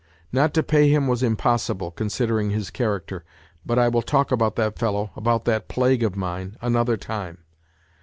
Not 0.31 0.55
to 0.55 0.63
pay 0.63 0.89
him 0.89 1.05
was 1.05 1.21
impossible, 1.21 1.91
considering 1.91 2.49
his 2.49 2.71
character. 2.71 3.23
But 3.63 3.77
I 3.77 3.87
will 3.87 4.01
talk 4.01 4.31
about 4.31 4.55
that 4.55 4.79
fellow, 4.79 5.11
about 5.15 5.45
that 5.45 5.67
plague 5.67 6.01
of 6.01 6.15
mine, 6.15 6.57
another 6.59 6.97
time. 6.97 7.37